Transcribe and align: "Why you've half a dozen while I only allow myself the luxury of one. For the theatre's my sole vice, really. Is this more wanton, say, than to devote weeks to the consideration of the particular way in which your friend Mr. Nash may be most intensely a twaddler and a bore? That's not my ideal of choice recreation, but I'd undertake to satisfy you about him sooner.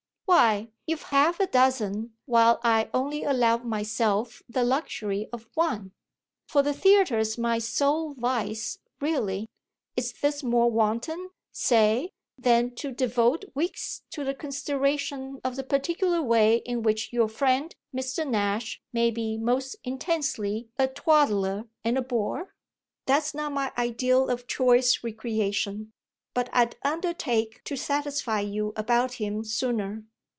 "Why 0.41 0.69
you've 0.87 1.01
half 1.03 1.41
a 1.41 1.45
dozen 1.45 2.13
while 2.23 2.61
I 2.63 2.89
only 2.93 3.25
allow 3.25 3.57
myself 3.57 4.41
the 4.47 4.63
luxury 4.63 5.27
of 5.33 5.49
one. 5.55 5.91
For 6.47 6.63
the 6.63 6.73
theatre's 6.73 7.37
my 7.37 7.59
sole 7.59 8.13
vice, 8.13 8.79
really. 9.01 9.49
Is 9.97 10.13
this 10.13 10.41
more 10.41 10.71
wanton, 10.71 11.31
say, 11.51 12.11
than 12.37 12.73
to 12.75 12.93
devote 12.93 13.43
weeks 13.53 14.03
to 14.11 14.23
the 14.23 14.33
consideration 14.33 15.41
of 15.43 15.57
the 15.57 15.65
particular 15.65 16.21
way 16.21 16.59
in 16.65 16.81
which 16.81 17.11
your 17.11 17.27
friend 17.27 17.75
Mr. 17.93 18.25
Nash 18.25 18.81
may 18.93 19.11
be 19.11 19.37
most 19.37 19.75
intensely 19.83 20.69
a 20.79 20.87
twaddler 20.87 21.67
and 21.83 21.97
a 21.97 22.01
bore? 22.01 22.55
That's 23.05 23.33
not 23.33 23.51
my 23.51 23.73
ideal 23.77 24.29
of 24.29 24.47
choice 24.47 25.03
recreation, 25.03 25.91
but 26.33 26.49
I'd 26.53 26.77
undertake 26.83 27.65
to 27.65 27.75
satisfy 27.75 28.39
you 28.39 28.71
about 28.77 29.13
him 29.15 29.43
sooner. 29.43 30.05